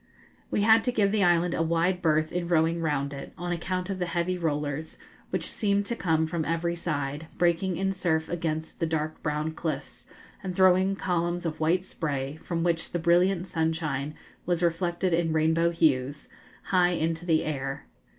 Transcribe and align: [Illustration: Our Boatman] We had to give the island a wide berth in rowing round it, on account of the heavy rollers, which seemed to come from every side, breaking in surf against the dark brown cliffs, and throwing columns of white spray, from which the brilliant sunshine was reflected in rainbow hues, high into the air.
[Illustration: 0.01 0.31
Our 0.31 0.47
Boatman] 0.47 0.59
We 0.59 0.73
had 0.73 0.83
to 0.83 0.91
give 0.91 1.11
the 1.11 1.23
island 1.23 1.53
a 1.53 1.61
wide 1.61 2.01
berth 2.01 2.31
in 2.31 2.47
rowing 2.47 2.81
round 2.81 3.13
it, 3.13 3.33
on 3.37 3.51
account 3.51 3.91
of 3.91 3.99
the 3.99 4.07
heavy 4.07 4.35
rollers, 4.35 4.97
which 5.29 5.43
seemed 5.45 5.85
to 5.85 5.95
come 5.95 6.25
from 6.25 6.43
every 6.43 6.75
side, 6.75 7.27
breaking 7.37 7.77
in 7.77 7.93
surf 7.93 8.27
against 8.27 8.79
the 8.79 8.87
dark 8.87 9.21
brown 9.21 9.51
cliffs, 9.51 10.07
and 10.41 10.55
throwing 10.55 10.95
columns 10.95 11.45
of 11.45 11.59
white 11.59 11.83
spray, 11.83 12.35
from 12.41 12.63
which 12.63 12.93
the 12.93 12.97
brilliant 12.97 13.47
sunshine 13.47 14.15
was 14.47 14.63
reflected 14.63 15.13
in 15.13 15.33
rainbow 15.33 15.69
hues, 15.69 16.29
high 16.63 16.93
into 16.93 17.23
the 17.23 17.43
air. 17.43 17.85